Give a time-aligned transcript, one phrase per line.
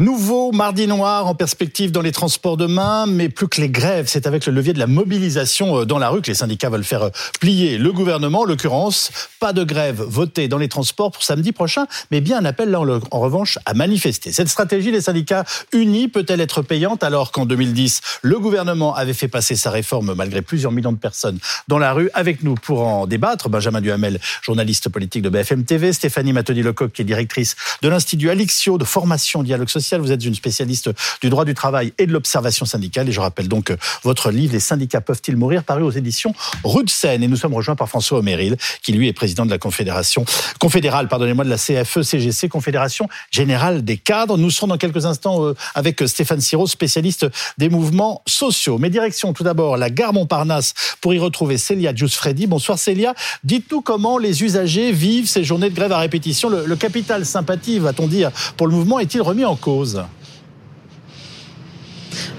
[0.00, 4.26] Nouveau mardi noir en perspective dans les transports demain, mais plus que les grèves, c'est
[4.26, 7.04] avec le levier de la mobilisation euh, dans la rue que les syndicats veulent faire
[7.04, 8.40] euh, plier le gouvernement.
[8.40, 12.44] En l'occurrence, pas de grève votée dans les transports pour samedi prochain, mais bien un
[12.44, 14.32] appel là en, revanche à manifester.
[14.32, 19.28] Cette stratégie des syndicats unis peut-elle être payante alors qu'en 2010, le gouvernement avait fait
[19.28, 21.38] passer sa réforme malgré plusieurs millions de personnes
[21.68, 22.10] dans la rue?
[22.14, 27.02] Avec nous pour en débattre, Benjamin Duhamel, journaliste politique de BFM TV, Stéphanie Matheny-Lecoq qui
[27.02, 31.44] est directrice de l'Institut Alixio de formation dialogue social vous êtes une spécialiste du droit
[31.44, 33.08] du travail et de l'observation syndicale.
[33.08, 36.34] Et je rappelle donc votre livre Les syndicats peuvent-ils mourir paru aux éditions
[36.64, 37.22] Rue Seine.
[37.22, 40.24] Et nous sommes rejoints par François Oméril, qui lui est président de la Confédération
[40.58, 44.38] confédérale, pardonnez-moi, de la CFE-CGC, Confédération Générale des Cadres.
[44.38, 47.26] Nous serons dans quelques instants euh, avec Stéphane Siro, spécialiste
[47.58, 48.78] des mouvements sociaux.
[48.78, 52.46] Mais direction tout d'abord la gare Montparnasse pour y retrouver Célia Freddy.
[52.46, 53.14] Bonsoir Célia.
[53.44, 56.48] Dites-nous comment les usagers vivent ces journées de grève à répétition.
[56.48, 59.73] Le, le capital sympathie, va-t-on dire, pour le mouvement est-il remis en cause?
[59.74, 60.08] Souza.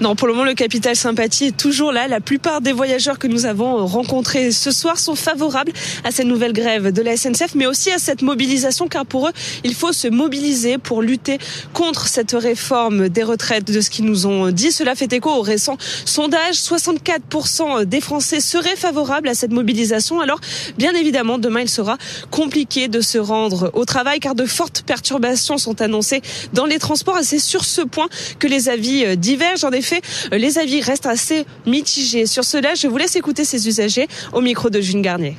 [0.00, 2.08] Non, pour le moment, le capital sympathie est toujours là.
[2.08, 5.72] La plupart des voyageurs que nous avons rencontrés ce soir sont favorables
[6.04, 9.32] à cette nouvelle grève de la SNCF, mais aussi à cette mobilisation, car pour eux,
[9.64, 11.38] il faut se mobiliser pour lutter
[11.72, 14.72] contre cette réforme des retraites, de ce qu'ils nous ont dit.
[14.72, 16.56] Cela fait écho au récent sondage.
[16.56, 20.20] 64% des Français seraient favorables à cette mobilisation.
[20.20, 20.40] Alors,
[20.78, 21.96] bien évidemment, demain, il sera
[22.30, 27.18] compliqué de se rendre au travail, car de fortes perturbations sont annoncées dans les transports.
[27.18, 29.64] Et c'est sur ce point que les avis divergent.
[29.66, 30.00] En effet,
[30.30, 32.26] les avis restent assez mitigés.
[32.26, 35.36] Sur cela, je vous laisse écouter ces usagers au micro de June Garnier.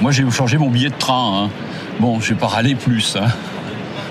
[0.00, 1.44] Moi, j'ai changé mon billet de train.
[1.44, 1.50] Hein.
[1.98, 3.16] Bon, je vais pas râler plus.
[3.16, 3.26] Hein.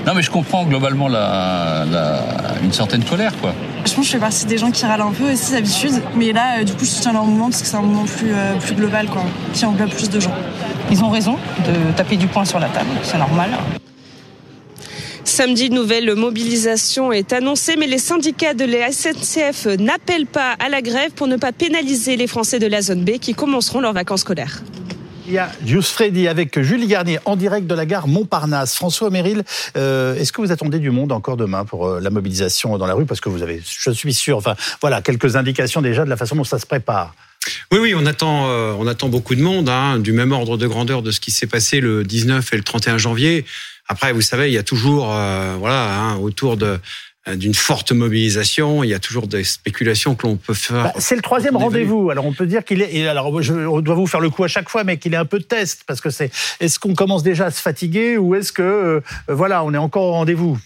[0.06, 3.54] Non, mais je comprends globalement une certaine colère, quoi.
[3.86, 6.34] Je pense que je fais partie des gens qui râlent un peu aussi d'habitude, mais
[6.34, 8.56] là, euh, du coup, je soutiens leur mouvement parce que c'est un mouvement plus, euh,
[8.58, 10.34] plus global, quoi, qui englobe plus de gens.
[10.92, 13.52] Ils ont raison de taper du poing sur la table, c'est normal.
[15.32, 20.82] Samedi, nouvelle mobilisation est annoncée, mais les syndicats de la SNCF n'appellent pas à la
[20.82, 24.22] grève pour ne pas pénaliser les Français de la zone B qui commenceront leurs vacances
[24.22, 24.62] scolaires.
[25.28, 28.76] Il y a Jus Freddy avec Julie Garnier en direct de la gare Montparnasse.
[28.76, 29.44] François Méril,
[29.78, 32.94] euh, est-ce que vous attendez du monde encore demain pour euh, la mobilisation dans la
[32.94, 33.06] rue?
[33.06, 36.36] Parce que vous avez, je suis sûr, enfin voilà, quelques indications déjà de la façon
[36.36, 37.16] dont ça se prépare.
[37.72, 40.68] Oui, oui, on attend, euh, on attend beaucoup de monde, hein, du même ordre de
[40.68, 43.46] grandeur de ce qui s'est passé le 19 et le 31 janvier.
[43.88, 46.80] Après, vous savez, il y a toujours, euh, voilà, hein, autour de
[47.28, 48.84] euh, d'une forte mobilisation.
[48.84, 50.86] Il y a toujours des spéculations que l'on peut faire.
[50.86, 52.10] Bah, c'est le troisième rendez-vous.
[52.10, 53.08] Alors on peut dire qu'il est.
[53.08, 55.38] alors je dois vous faire le coup à chaque fois, mais qu'il est un peu
[55.38, 56.32] de test parce que c'est.
[56.60, 60.02] Est-ce qu'on commence déjà à se fatiguer ou est-ce que euh, voilà, on est encore
[60.02, 60.58] au rendez-vous?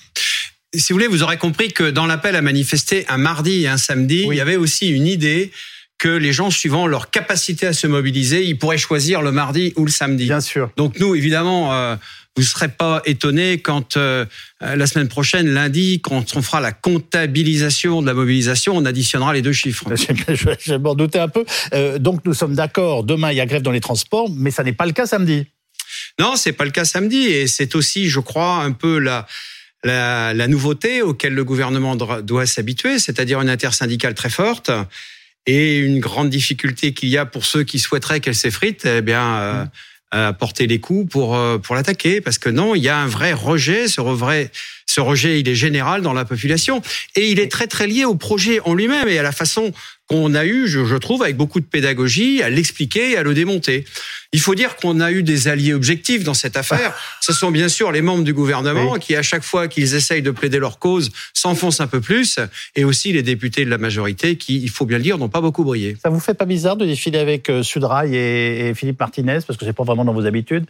[0.74, 3.78] Si vous voulez, vous aurez compris que dans l'appel à manifester un mardi et un
[3.78, 5.52] samedi, il y avait aussi une idée
[5.97, 9.85] que les gens, suivant leur capacité à se mobiliser, ils pourraient choisir le mardi ou
[9.85, 10.25] le samedi.
[10.25, 10.69] Bien sûr.
[10.78, 11.97] Donc nous, évidemment
[12.35, 14.25] vous ne serez pas étonné quand euh,
[14.59, 19.41] la semaine prochaine, lundi, quand on fera la comptabilisation de la mobilisation, on additionnera les
[19.41, 19.85] deux chiffres.
[19.95, 21.45] Je, m'en doutais un peu.
[21.73, 24.63] Euh, donc nous sommes d'accord, demain il y a grève dans les transports, mais ça
[24.63, 25.45] n'est pas le cas samedi.
[26.19, 29.25] Non, c'est pas le cas samedi, et c'est aussi, je crois, un peu la,
[29.85, 34.72] la, la nouveauté auquel le gouvernement doit s'habituer, c'est-à-dire une intersyndicale très forte.
[35.47, 39.35] Et une grande difficulté qu'il y a pour ceux qui souhaiteraient qu'elle s'effrite, eh bien,
[39.35, 39.69] euh, mmh
[40.39, 42.22] porter les coups pour euh, pour l'attaquer.
[42.22, 44.51] Parce que non, il y a un vrai rejet, ce vrai
[44.85, 46.81] ce rejet, il est général dans la population.
[47.16, 49.73] Et il est très très lié au projet en lui-même et à la façon
[50.08, 53.86] qu'on a eu, je, trouve, avec beaucoup de pédagogie, à l'expliquer et à le démonter.
[54.34, 56.94] Il faut dire qu'on a eu des alliés objectifs dans cette affaire.
[57.22, 60.32] Ce sont bien sûr les membres du gouvernement qui, à chaque fois qu'ils essayent de
[60.32, 62.40] plaider leur cause, s'enfoncent un peu plus,
[62.76, 65.42] et aussi les députés de la majorité qui, il faut bien le dire, n'ont pas
[65.42, 65.98] beaucoup brillé.
[66.02, 69.66] Ça vous fait pas bizarre de défiler avec euh, Sudrail et Philippe Martinez, parce que
[69.66, 70.66] c'est pas vraiment dans vos habitudes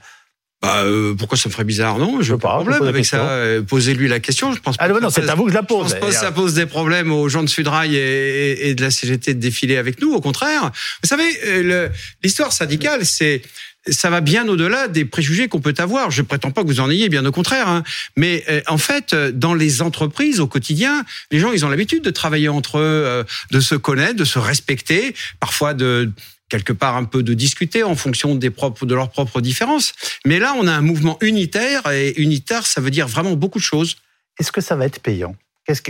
[0.65, 1.97] bah, euh, pourquoi ça me ferait bizarre?
[1.97, 3.21] Non, je n'ai pas de problème avec ça.
[3.29, 4.51] Euh, posez-lui la question.
[4.51, 4.75] Je pense.
[4.79, 5.89] Ah non, c'est à vous que je la pose.
[5.89, 8.81] Je pense pas que ça pose des problèmes aux gens de Sudrail et, et, de
[8.81, 10.13] la CGT de défiler avec nous.
[10.13, 10.71] Au contraire,
[11.03, 11.89] vous savez, euh,
[12.23, 13.41] l'histoire syndicale, c'est
[13.87, 16.09] ça va bien au-delà des préjugés qu'on peut avoir.
[16.09, 17.67] Je prétends pas que vous en ayez, bien au contraire.
[17.67, 17.83] Hein.
[18.15, 22.49] Mais en fait, dans les entreprises au quotidien, les gens, ils ont l'habitude de travailler
[22.49, 26.11] entre eux, de se connaître, de se respecter, parfois de
[26.49, 29.93] quelque part un peu de discuter en fonction des propres, de leurs propres différences.
[30.25, 33.63] Mais là, on a un mouvement unitaire et unitaire, ça veut dire vraiment beaucoup de
[33.63, 33.97] choses.
[34.39, 35.35] Est-ce que ça va être payant?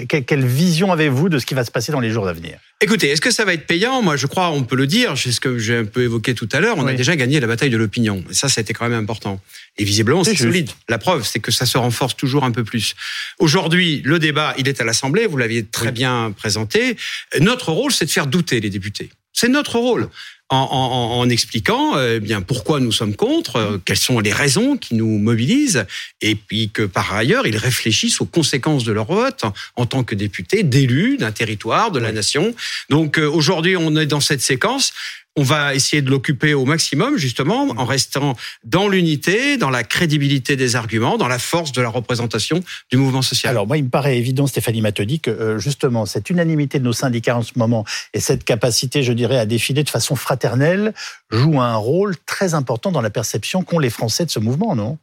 [0.08, 2.58] Quelle vision avez-vous de ce qui va se passer dans les jours à venir?
[2.80, 4.02] Écoutez, est-ce que ça va être payant?
[4.02, 6.48] Moi, je crois, on peut le dire, c'est ce que j'ai un peu évoqué tout
[6.54, 8.24] à l'heure, on a déjà gagné la bataille de l'opinion.
[8.30, 9.42] Et ça, ça a été quand même important.
[9.78, 10.70] Et visiblement, c'est solide.
[10.88, 12.96] La preuve, c'est que ça se renforce toujours un peu plus.
[13.40, 16.96] Aujourd'hui, le débat, il est à l'Assemblée, vous l'aviez très bien présenté.
[17.42, 19.10] Notre rôle, c'est de faire douter les députés.
[19.34, 20.08] C'est notre rôle.
[20.50, 24.78] En, en, en expliquant euh, bien pourquoi nous sommes contre, euh, quelles sont les raisons
[24.78, 25.86] qui nous mobilisent,
[26.22, 30.04] et puis que par ailleurs ils réfléchissent aux conséquences de leur vote en, en tant
[30.04, 32.54] que députés, d'élus d'un territoire, de la nation.
[32.90, 34.94] Donc euh, aujourd'hui on est dans cette séquence
[35.38, 40.56] on va essayer de l'occuper au maximum, justement, en restant dans l'unité, dans la crédibilité
[40.56, 43.52] des arguments, dans la force de la représentation du mouvement social.
[43.52, 46.94] Alors moi, il me paraît évident, Stéphanie Matodi, que euh, justement, cette unanimité de nos
[46.94, 50.94] syndicats en ce moment et cette capacité, je dirais, à défiler de façon fraternelle
[51.32, 54.98] joue un rôle très important dans la perception qu'ont les Français de ce mouvement, non?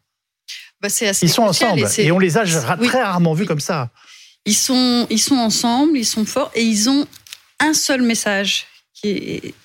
[0.80, 0.88] Bah,
[1.22, 3.90] Ils sont ensemble et, on les a très rarement vus comme ça.
[4.46, 7.06] Ils sont, ils sont ensemble, ils sont forts et ils ont
[7.60, 8.66] un seul message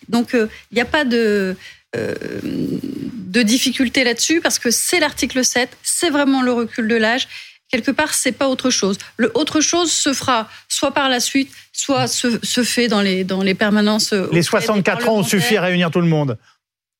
[0.10, 1.56] donc, il euh, n'y a pas de,
[1.96, 7.28] euh, de difficulté là-dessus parce que c'est l'article 7, c'est vraiment le recul de l'âge.
[7.70, 8.98] Quelque part, c'est pas autre chose.
[9.18, 13.24] Le autre chose se fera soit par la suite, soit se, se fait dans les,
[13.24, 14.14] dans les permanences.
[14.32, 16.38] Les 64 ans ont suffi à réunir tout le monde.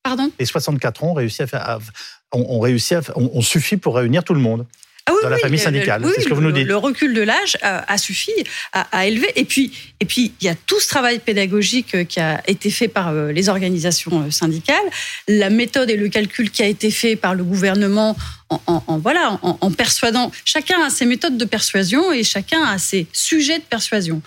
[0.02, 0.30] Pardon?
[0.38, 1.78] Les 64 ans ont réussi à faire,
[2.32, 4.66] ont, réussi à, ont suffi pour réunir tout le monde.
[5.08, 6.02] Ah dans la famille syndicale.
[6.14, 6.66] c'est ce que vous nous dites.
[6.66, 8.32] Le recul de l'âge a, suffi
[8.72, 9.28] à, élever.
[9.36, 12.70] Et puis, et puis, il y a tout ce travail pédagogique euh, qui a été
[12.70, 14.76] fait par euh, les organisations euh, syndicales,
[15.26, 18.16] la méthode et le calcul qui a été fait par le gouvernement
[18.50, 20.32] en, voilà, en, persuadant.
[20.42, 24.22] Chacun a ses méthodes de persuasion et chacun a ses sujets de persuasion.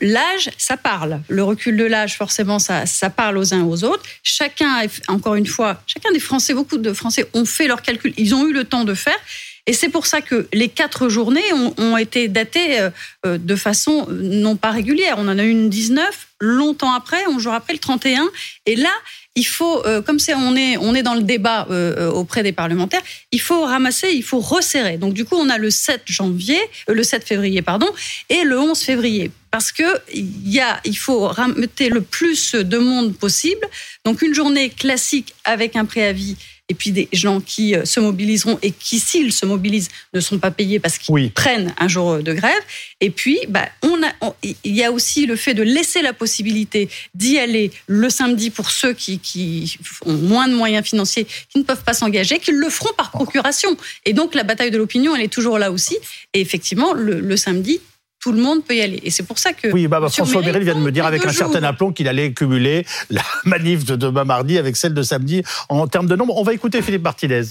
[0.00, 1.20] L'âge, ça parle.
[1.28, 4.04] Le recul de l'âge, forcément, ça, ça parle aux uns aux autres.
[4.22, 8.14] Chacun, encore une fois, chacun des Français, beaucoup de Français ont fait leur calcul.
[8.16, 9.18] Ils ont eu le temps de faire.
[9.66, 12.90] Et c'est pour ça que les quatre journées ont, été datées euh,
[13.24, 15.16] euh, de façon euh, non pas régulière.
[15.18, 18.28] On en a eu une 19, longtemps après, un jour après, le 31.
[18.66, 18.92] Et là,
[19.36, 21.66] il faut, comme on est on dans le débat
[22.12, 23.02] auprès des parlementaires,
[23.32, 24.96] il faut ramasser, il faut resserrer.
[24.96, 27.88] Donc du coup, on a le 7 janvier, le 7 février pardon,
[28.28, 33.66] et le 11 février parce que il faut ramener le plus de monde possible.
[34.04, 36.36] Donc une journée classique avec un préavis
[36.68, 40.38] et puis des gens qui euh, se mobiliseront et qui, s'ils se mobilisent, ne sont
[40.38, 42.62] pas payés parce qu'ils prennent un jour de grève.
[43.00, 46.88] Et puis, bah, on a, il y a aussi le fait de laisser la possibilité
[47.14, 51.64] d'y aller le samedi pour ceux qui, qui ont moins de moyens financiers, qui ne
[51.64, 53.76] peuvent pas s'engager, qu'ils le feront par procuration.
[54.06, 55.96] Et donc, la bataille de l'opinion, elle est toujours là aussi.
[56.32, 57.80] Et effectivement, le, le samedi,
[58.24, 59.00] tout le monde peut y aller.
[59.04, 59.68] Et c'est pour ça que.
[59.68, 62.32] Oui, bah, bah François Méril vient de me dire avec un certain aplomb qu'il allait
[62.32, 66.34] cumuler la manif de demain mardi avec celle de samedi en termes de nombre.
[66.38, 67.42] On va écouter Philippe Martinez.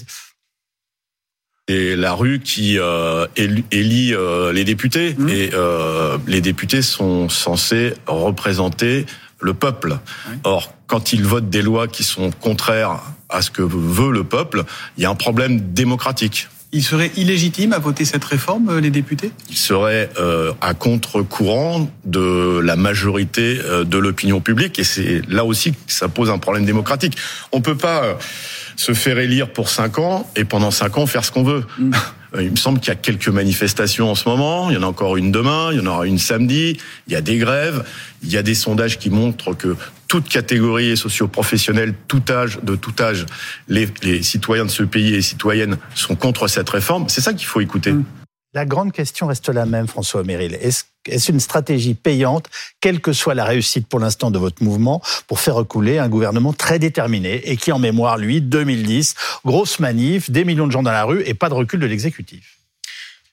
[1.68, 5.14] Et la rue qui euh, élit euh, les députés.
[5.16, 5.28] Mmh.
[5.28, 9.06] Et euh, les députés sont censés représenter
[9.40, 9.98] le peuple.
[10.42, 14.64] Or, quand ils votent des lois qui sont contraires à ce que veut le peuple,
[14.96, 16.48] il y a un problème démocratique.
[16.74, 19.30] Il serait illégitime à voter cette réforme, euh, les députés?
[19.48, 25.44] Il serait euh, à contre-courant de la majorité euh, de l'opinion publique et c'est là
[25.44, 27.16] aussi que ça pose un problème démocratique.
[27.52, 28.18] On peut pas
[28.74, 31.64] se faire élire pour cinq ans et pendant cinq ans faire ce qu'on veut.
[31.78, 31.92] Mm.
[32.40, 34.70] Il me semble qu'il y a quelques manifestations en ce moment.
[34.70, 35.70] Il y en a encore une demain.
[35.72, 36.76] Il y en aura une samedi.
[37.06, 37.84] Il y a des grèves.
[38.22, 39.76] Il y a des sondages qui montrent que
[40.08, 43.26] toute catégorie socio-professionnelle, tout âge, de tout âge,
[43.68, 43.88] les,
[44.22, 47.08] citoyens de ce pays et les citoyennes sont contre cette réforme.
[47.08, 47.92] C'est ça qu'il faut écouter.
[47.92, 48.04] Mm.
[48.54, 50.56] La grande question reste la même, François Méril.
[50.60, 52.48] Est-ce une stratégie payante,
[52.80, 56.52] quelle que soit la réussite pour l'instant de votre mouvement, pour faire recouler un gouvernement
[56.52, 60.92] très déterminé et qui, en mémoire, lui, 2010, grosse manif, des millions de gens dans
[60.92, 62.58] la rue et pas de recul de l'exécutif?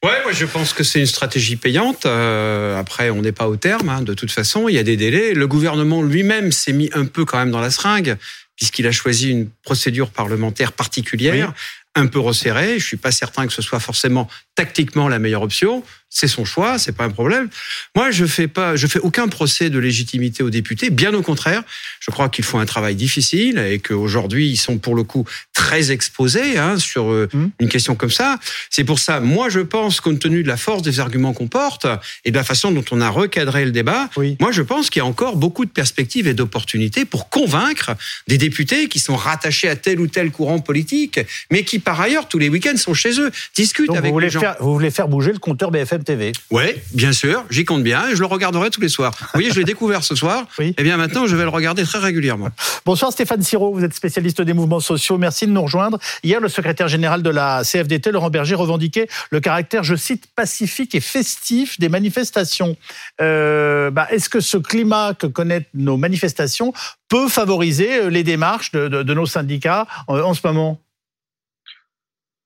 [0.03, 2.07] Ouais, moi je pense que c'est une stratégie payante.
[2.07, 3.89] Euh, après, on n'est pas au terme.
[3.89, 5.36] Hein, de toute façon, il y a des délais.
[5.36, 8.17] Le gouvernement lui-même s'est mis un peu quand même dans la seringue
[8.62, 11.51] puisqu'il a choisi une procédure parlementaire particulière
[11.95, 12.79] un peu resserré.
[12.79, 15.83] Je suis pas certain que ce soit forcément tactiquement la meilleure option.
[16.13, 17.50] C'est son choix, c'est pas un problème.
[17.96, 20.89] Moi, je fais pas, je fais aucun procès de légitimité aux députés.
[20.89, 21.63] Bien au contraire,
[22.01, 25.91] je crois qu'ils font un travail difficile et qu'aujourd'hui ils sont pour le coup très
[25.91, 27.46] exposés hein, sur euh, mmh.
[27.60, 28.39] une question comme ça.
[28.70, 31.88] C'est pour ça, moi, je pense, compte tenu de la force des arguments qu'on porte
[32.25, 35.03] et de la façon dont on a recadré le débat, moi, je pense qu'il y
[35.03, 37.91] a encore beaucoup de perspectives et d'opportunités pour convaincre
[38.27, 41.20] des députés qui sont rattachés à tel ou tel courant politique,
[41.51, 44.74] mais qui par ailleurs tous les week-ends sont chez eux, discutent avec les gens vous
[44.74, 48.20] voulez faire bouger le compteur BFM TV Oui, bien sûr, j'y compte bien et je
[48.20, 49.13] le regarderai tous les soirs.
[49.20, 50.46] Vous voyez, je l'ai découvert ce soir.
[50.60, 50.67] Oui.
[50.67, 52.50] Et eh bien maintenant, je vais le regarder très régulièrement.
[52.86, 55.17] Bonsoir Stéphane Siro, vous êtes spécialiste des mouvements sociaux.
[55.17, 56.00] Merci de nous rejoindre.
[56.24, 60.96] Hier, le secrétaire général de la CFDT, Laurent Berger, revendiquait le caractère, je cite, pacifique
[60.96, 62.75] et festif des manifestations.
[63.22, 66.74] Euh, bah, Est-ce que ce climat que connaissent nos manifestations
[67.10, 70.79] peut favoriser euh, les démarches de, nos syndicats euh, en ce moment?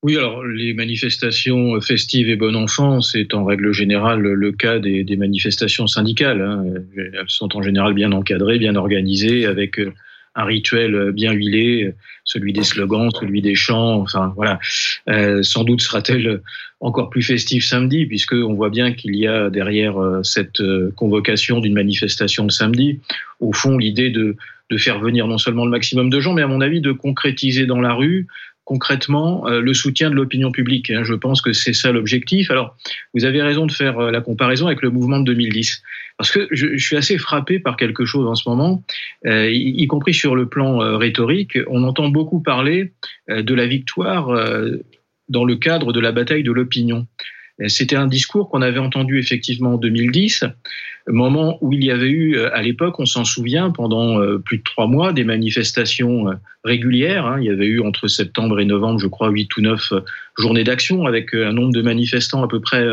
[0.06, 5.16] Oui, alors les manifestations festives et bon enfant, c'est en règle générale le cas des,
[5.16, 6.42] manifestations syndicales.
[6.42, 6.64] Hein.
[6.96, 9.80] Elles sont en général bien encadrées, bien organisées, avec
[10.36, 13.96] un rituel bien huilé, celui des slogans, celui des chants.
[13.96, 14.60] Enfin voilà,
[15.08, 16.40] euh, sans doute sera-t-elle
[16.78, 20.92] encore plus festive samedi, puisque on voit bien qu'il y a derrière euh, cette euh,
[20.94, 23.00] convocation d'une manifestation de samedi,
[23.40, 24.36] au fond, l'idée de
[24.76, 27.80] faire venir non seulement le maximum de gens, mais à mon avis de concrétiser dans
[27.80, 28.28] la rue
[28.66, 30.90] concrètement euh, le soutien de l'opinion publique.
[30.90, 31.04] Hein.
[31.04, 32.50] Je pense que c'est ça l'objectif.
[32.50, 32.76] Alors,
[33.14, 35.82] vous avez raison de faire euh, la comparaison avec le mouvement de 2010,
[36.18, 38.82] parce que je, suis assez frappé par quelque chose en ce moment,
[39.24, 41.58] euh, y, compris sur le plan rhétorique.
[41.68, 42.92] On entend beaucoup parler
[43.28, 44.28] de la victoire
[45.28, 47.06] dans le cadre de la bataille de l'opinion.
[47.68, 50.44] C'était un discours qu'on avait entendu effectivement en 2010,
[51.08, 54.86] moment où il y avait eu, à l'époque, on s'en souvient, pendant plus de trois
[54.86, 56.26] mois, des manifestations
[56.64, 57.26] régulières.
[57.26, 57.38] Hein.
[57.40, 59.92] Il y avait eu entre septembre et novembre, je crois, huit ou neuf
[60.36, 62.84] journées d'action avec un nombre de manifestants à peu près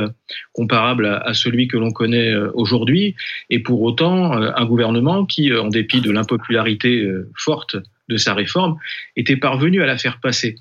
[0.53, 3.15] comparable à celui que l'on connaît aujourd'hui.
[3.49, 7.77] Et pour autant, un gouvernement qui, en dépit de l'impopularité forte
[8.09, 8.77] de sa réforme,
[9.15, 10.55] était parvenu à la faire passer.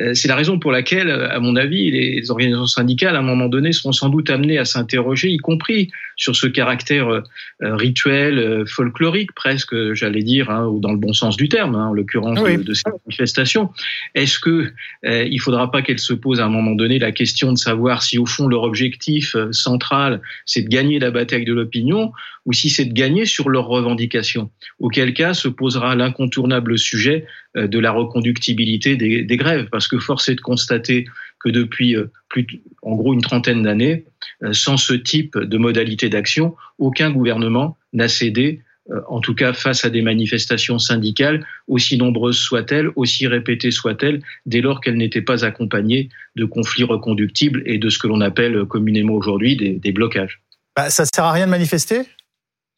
[0.00, 3.48] Euh, c'est la raison pour laquelle, à mon avis, les organisations syndicales, à un moment
[3.48, 7.22] donné, seront sans doute amenées à s'interroger, y compris sur ce caractère euh,
[7.60, 11.88] rituel, euh, folklorique presque, j'allais dire, hein, ou dans le bon sens du terme, hein,
[11.88, 13.70] en l'occurrence de, de, cette manifestation.
[14.14, 14.72] Est-ce que
[15.04, 18.18] il faudra pas qu'elle se pose à un moment donné la question de savoir si,
[18.18, 22.12] au fond, leur objectif central, c'est de gagner la bataille de l'opinion,
[22.46, 27.26] ou si c'est de gagner sur leurs revendications Auquel cas se posera l'incontournable sujet
[27.66, 31.06] de la reconductibilité des, grèves, parce que force est de constater
[31.40, 32.46] que depuis euh, plus,
[32.82, 34.04] en gros une trentaine d'années,
[34.42, 39.52] euh, sans ce type de modalité d'action, aucun gouvernement n'a cédé euh, en tout cas
[39.52, 45.22] face à des manifestations syndicales, aussi nombreuses soient-elles, aussi répétées soient-elles, dès lors qu'elles n'étaient
[45.22, 50.40] pas accompagnées de conflits reconductibles et de ce que l'on appelle communément aujourd'hui des, blocages.
[50.74, 52.02] Bah, ça ne sert à rien de manifester?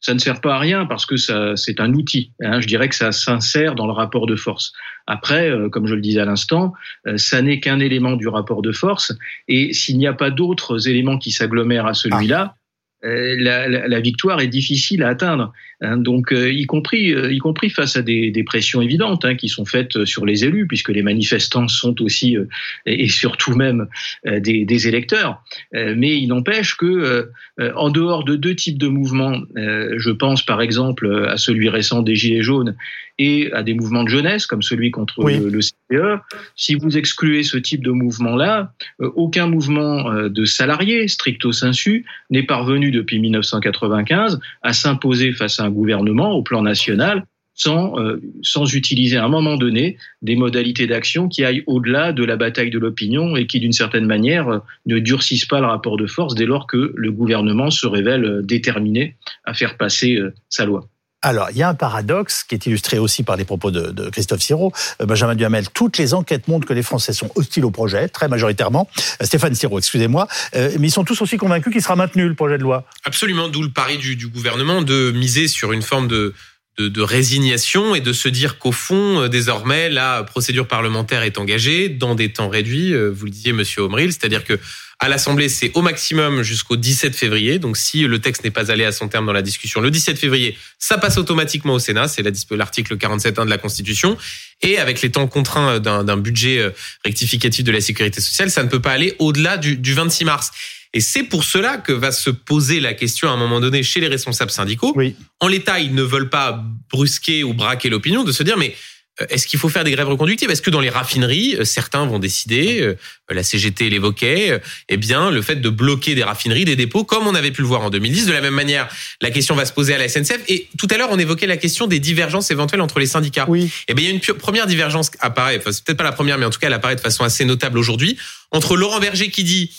[0.01, 2.31] Ça ne sert pas à rien parce que ça, c'est un outil.
[2.41, 2.59] Hein.
[2.59, 4.73] Je dirais que ça s'insère dans le rapport de force.
[5.07, 6.73] Après, euh, comme je le disais à l'instant,
[7.07, 9.13] euh, ça n'est qu'un élément du rapport de force.
[9.47, 12.60] Et s'il n'y a pas d'autres éléments qui s'agglomèrent à celui-là, euh,
[13.03, 15.53] la, la, la, victoire est difficile à atteindre.
[15.81, 19.35] Hein, donc, euh, y compris, euh, y compris face à des, des pressions évidentes hein,
[19.35, 22.37] qui sont faites sur les élus, puisque les manifestants sont aussi
[22.85, 23.87] et surtout même
[24.25, 25.43] des, des électeurs.
[25.73, 27.29] mais il n'empêche que,
[27.75, 32.15] en dehors de deux types de mouvements, je pense par exemple à celui récent des
[32.15, 32.75] Gilets jaunes
[33.21, 36.21] et à des mouvements de jeunesse comme celui contre le, le, CPE.
[36.55, 42.91] Si vous excluez ce type de mouvement-là, aucun mouvement de salariés stricto sensu n'est parvenu
[42.91, 49.17] depuis 1995 à s'imposer face à un gouvernement au plan national sans, euh, sans utiliser
[49.17, 53.35] à un moment donné des modalités d'action qui aillent au-delà de la bataille de l'opinion
[53.35, 56.65] et qui, d'une certaine manière, euh, ne durcissent pas le rapport de force dès lors
[56.65, 60.87] que le gouvernement se révèle euh, déterminé à faire passer sa loi.
[61.23, 64.41] Alors, il y a un paradoxe qui est illustré aussi par les propos de, Christophe
[64.41, 64.73] Siro.
[65.01, 68.27] Euh, Benjamin Duhamel, toutes les enquêtes montrent que les Français sont hostiles au projet, très
[68.27, 68.89] majoritairement.
[69.21, 70.27] Euh, Stéphane Siro, excusez-moi.
[70.55, 72.85] Euh, mais ils sont tous aussi convaincus qu'il sera maintenu, le projet de loi.
[73.05, 76.33] Absolument, d'où le pari du, gouvernement de miser sur une forme de,
[76.77, 81.89] de, de résignation et de se dire qu'au fond, désormais, la procédure parlementaire est engagée
[81.89, 82.93] dans des temps réduits.
[82.93, 84.59] Vous le disiez, monsieur Omril, c'est-à-dire que
[85.03, 87.57] à l'Assemblée, c'est au maximum jusqu'au 17 février.
[87.57, 90.19] Donc, si le texte n'est pas allé à son terme dans la discussion le 17
[90.19, 92.07] février, ça passe automatiquement au Sénat.
[92.07, 94.15] C'est l'article 47.1 de la Constitution.
[94.61, 96.69] Et avec les temps contraints d'un budget euh,
[97.03, 100.51] rectificatif de la sécurité sociale, ça ne peut pas aller au-delà du, du 26 mars.
[100.93, 104.01] Et c'est pour cela que va se poser la question à un moment donné chez
[104.01, 104.91] les responsables syndicaux.
[104.95, 105.15] Oui.
[105.39, 108.75] En l'état, ils ne veulent pas brusquer ou braquer l'opinion de se dire mais
[109.21, 110.49] euh, est-ce qu'il faut faire des grèves reconductives?
[110.49, 112.97] Est-ce que dans les raffineries, euh, certains vont décider, euh,
[113.29, 117.35] la CGT l'évoquait, eh bien, le fait de bloquer des raffineries, des dépôts, comme on
[117.35, 118.25] avait pu le voir en 2010.
[118.25, 118.87] De la même manière,
[119.21, 120.41] la question va se poser à la SNCF.
[120.47, 123.45] Et tout à l'heure, on évoquait la question des divergences éventuelles entre les syndicats.
[123.47, 123.71] Oui.
[123.87, 126.37] Eh bien, il y a une première divergence apparaît, enfin, c'est peut-être pas la première,
[126.37, 128.17] mais en tout cas, elle apparaît de façon assez notable aujourd'hui,
[128.51, 129.71] entre Laurent Berger qui dit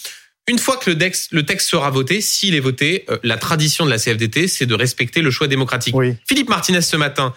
[0.49, 3.91] une fois que le texte, le texte sera voté, s'il est voté, la tradition de
[3.91, 5.95] la CFDT, c'est de respecter le choix démocratique.
[5.95, 6.15] Oui.
[6.27, 7.33] Philippe Martinez ce matin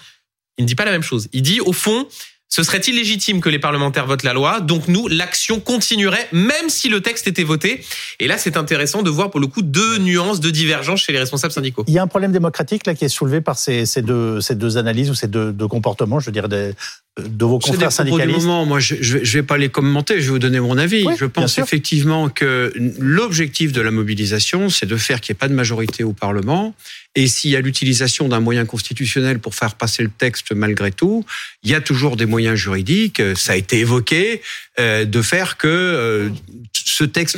[0.58, 1.28] il ne dit pas la même chose.
[1.34, 2.08] Il dit, au fond,
[2.56, 6.88] ce serait illégitime que les parlementaires votent la loi, donc nous, l'action continuerait même si
[6.88, 7.84] le texte était voté.
[8.22, 11.20] Et là, c'est intéressant de voir pour le coup deux nuances, deux divergences chez les
[11.20, 11.84] responsables syndicaux.
[11.86, 14.56] Il y a un problème démocratique là qui est soulevé par ces, ces deux, ces
[14.56, 16.72] deux analyses ou ces deux, deux comportements, je veux dire, des,
[17.18, 18.40] de vos confrères syndicalistes.
[18.40, 21.06] Du moment, moi, je ne vais pas les commenter, je vais vous donner mon avis.
[21.06, 25.40] Oui, je pense effectivement que l'objectif de la mobilisation, c'est de faire qu'il n'y ait
[25.40, 26.74] pas de majorité au Parlement.
[27.16, 31.26] Et s'il y a l'utilisation d'un moyen constitutionnel pour faire passer le texte malgré tout,
[31.64, 34.42] il y a toujours des moyens juridiques, ça a été évoqué,
[34.80, 36.30] euh, de faire que euh,
[36.74, 37.38] ce texte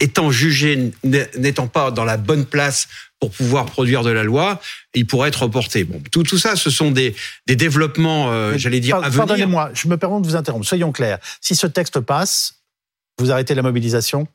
[0.00, 2.88] étant jugé, n'étant pas dans la bonne place
[3.20, 4.60] pour pouvoir produire de la loi,
[4.94, 5.84] il pourrait être reporté.
[5.84, 7.14] Bon, tout, tout ça, ce sont des,
[7.46, 9.18] des développements, euh, j'allais dire, à venir.
[9.18, 10.66] Pardonnez-moi, je me permets de vous interrompre.
[10.66, 11.18] Soyons clairs.
[11.40, 12.62] Si ce texte passe,
[13.18, 14.26] vous arrêtez la mobilisation?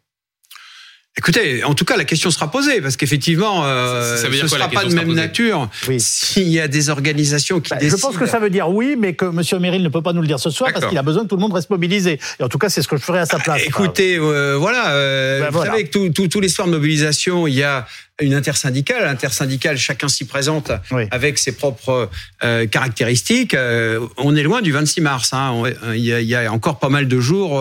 [1.18, 4.68] Écoutez, en tout cas, la question sera posée parce qu'effectivement, euh, Ça ce la sera
[4.68, 5.70] pas de même nature.
[5.88, 5.98] Oui.
[5.98, 8.10] S'il y a des organisations qui Bah, Je décident.
[8.10, 9.42] pense que ça veut dire oui, mais que M.
[9.62, 11.38] Meryl ne peut pas nous le dire ce soir parce qu'il a besoin que tout
[11.38, 12.20] le monde reste mobilisé.
[12.40, 13.62] Et en tout cas, c'est ce que je ferai à sa place.
[13.66, 15.72] Écoutez, euh, voilà, euh, Ben vous voilà.
[15.72, 17.88] savez que tout, tout, tout l'histoire de mobilisation, il y a
[18.22, 19.04] une intersyndicale.
[19.04, 21.04] L'intersyndicale, chacun s'y présente Oui.
[21.12, 22.10] avec ses propres
[22.44, 23.54] euh, caractéristiques.
[23.54, 25.34] Euh, on est loin du 26 mars.
[25.34, 25.64] Hein.
[25.94, 27.60] Il, y a, il y a encore pas mal de jours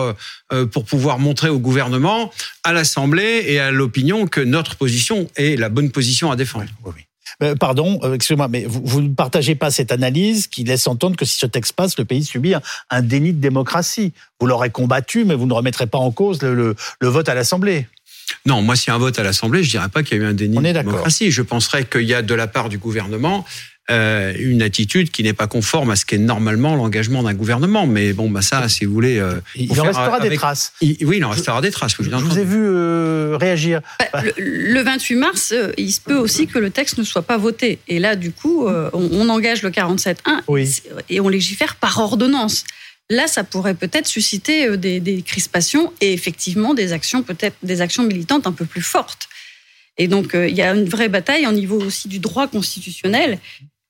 [0.53, 2.31] euh, pour pouvoir montrer au gouvernement,
[2.63, 6.65] à l'Assemblée et à l'opinion que notre position est la bonne position à défendre.
[6.85, 7.01] Oui, oui.
[7.59, 11.37] Pardon, excusez-moi, mais vous, vous ne partagez pas cette analyse qui laisse entendre que si
[11.37, 14.13] ce texte passe, le pays subit un, un déni de démocratie.
[14.39, 17.33] Vous l'aurez combattu, mais vous ne remettrez pas en cause le, le- le vote à
[17.35, 17.87] l'Assemblée.
[18.45, 20.23] Non, moi, s'il y a un vote à l'Assemblée, je dirais pas qu'il y a
[20.23, 21.31] eu un déni On est de démocratie.
[21.31, 23.45] Je penserais qu'il y a de la part du gouvernement
[23.91, 27.85] euh, une attitude qui n'est pas conforme à ce qu'est normalement l'engagement d'un gouvernement.
[27.85, 30.73] Mais bon, bah ça, si vous voulez, euh, Il en restera des traces.
[30.81, 31.95] Il- oui, il en restera des traces.
[31.99, 33.81] Je vous ai vu euh, réagir.
[34.11, 37.21] Bah, le, le 28 mars, euh, il se peut aussi que le texte ne soit
[37.21, 37.77] pas voté.
[37.87, 40.15] Et là, du coup, euh, on, on engage le 47.1
[40.47, 40.81] Oui.
[41.09, 42.63] et on légifère par ordonnance.
[43.09, 47.81] Là, ça pourrait peut-être susciter euh, des, des crispations et effectivement des actions, peut-être des
[47.81, 49.27] actions militantes un peu plus fortes.
[49.97, 53.39] Et donc, euh, il y a une vraie bataille au niveau aussi du droit constitutionnel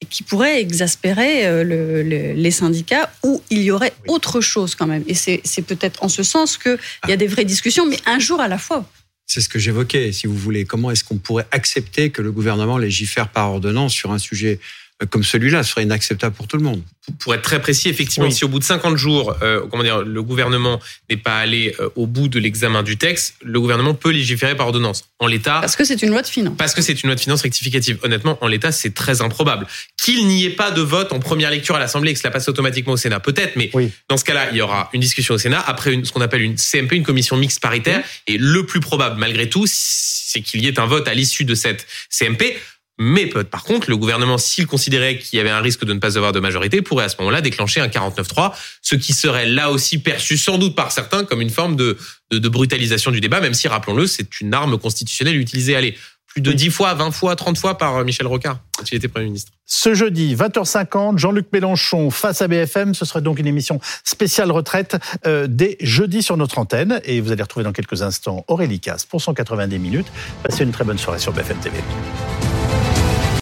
[0.09, 4.85] qui pourrait exaspérer euh, le- le- les syndicats où il y aurait autre chose quand
[4.85, 5.03] même.
[5.07, 8.39] Et c'est peut-être en ce sens qu'il y a des vraies discussions, mais un jour
[8.41, 8.87] à la fois.
[9.25, 10.65] C'est ce que j'évoquais, si vous voulez.
[10.65, 14.59] Comment est-ce qu'on pourrait accepter que le gouvernement légifère par ordonnance sur un sujet
[15.09, 16.81] comme celui-là Ce serait inacceptable pour tout le monde.
[17.19, 18.33] pour être très précis, effectivement, Oui.
[18.33, 21.89] si au bout de 50 jours, euh, comment dire, le gouvernement n'est pas allé euh,
[21.95, 25.03] au bout de l'examen du texte, le gouvernement peut légiférer par ordonnance.
[25.19, 26.55] En l'état, Parce que c'est une loi de finances.
[26.57, 27.99] parce que c'est une loi de finances rectificative.
[28.03, 29.67] Honnêtement, en l'état, c'est très improbable.
[30.01, 32.47] Qu'il n'y ait pas de vote en première lecture à l'Assemblée et que cela passe
[32.49, 33.91] automatiquement au Sénat, peut-être, mais Oui.
[34.09, 36.41] dans ce cas-là, il y aura une discussion au Sénat, après une, ce qu'on appelle
[36.41, 40.67] une CMP, une commission mixte paritaire, et le plus probable, malgré tout, c'est qu'il y
[40.67, 42.57] ait un vote à l'issue de cette CMP.
[42.97, 46.17] Mais par contre, le gouvernement, s'il considérait qu'il y avait un risque de ne pas
[46.17, 49.97] avoir de majorité, pourrait à ce moment-là déclencher un 49-3, ce qui serait là aussi
[49.97, 51.97] perçu sans doute par certains comme une forme de,
[52.31, 55.95] de, de brutalisation du débat, même si, rappelons-le, c'est une arme constitutionnelle utilisée, allez,
[56.35, 59.07] plus de 10 fois, 20 fois, 30 fois par euh, Michel Rocard, quand il était
[59.07, 59.53] Premier ministre.
[59.65, 62.93] Ce jeudi, 20h50, Jean-Luc Mélenchon face à BFM.
[62.93, 66.99] Ce serait donc une émission spéciale retraite euh, dès jeudi sur notre antenne.
[67.05, 70.07] Et vous allez retrouver dans quelques instants Aurélie Casse pour 190 minutes.
[70.43, 71.77] Passez une très bonne soirée sur BFM TV.